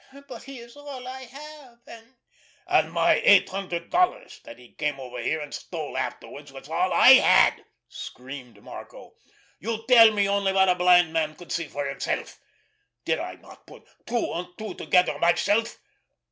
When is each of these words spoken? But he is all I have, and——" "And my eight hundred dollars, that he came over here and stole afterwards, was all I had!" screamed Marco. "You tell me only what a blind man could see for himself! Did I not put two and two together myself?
But 0.27 0.41
he 0.45 0.57
is 0.57 0.75
all 0.75 1.07
I 1.07 1.25
have, 1.25 1.77
and——" 1.85 2.15
"And 2.65 2.91
my 2.91 3.21
eight 3.23 3.49
hundred 3.49 3.91
dollars, 3.91 4.39
that 4.45 4.57
he 4.57 4.71
came 4.71 4.99
over 4.99 5.19
here 5.21 5.39
and 5.41 5.53
stole 5.53 5.95
afterwards, 5.95 6.51
was 6.51 6.67
all 6.69 6.91
I 6.91 7.09
had!" 7.19 7.63
screamed 7.87 8.63
Marco. 8.63 9.13
"You 9.59 9.85
tell 9.87 10.09
me 10.09 10.27
only 10.27 10.53
what 10.53 10.69
a 10.69 10.73
blind 10.73 11.13
man 11.13 11.35
could 11.35 11.51
see 11.51 11.67
for 11.67 11.85
himself! 11.85 12.39
Did 13.05 13.19
I 13.19 13.35
not 13.35 13.67
put 13.67 13.85
two 14.07 14.33
and 14.33 14.47
two 14.57 14.73
together 14.73 15.19
myself? 15.19 15.77